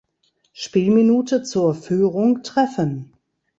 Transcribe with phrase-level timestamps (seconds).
[0.53, 3.13] Spielminute zur Führung treffen.